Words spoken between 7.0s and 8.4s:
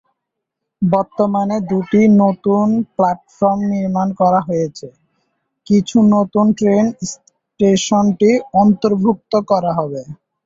স্টেশনটি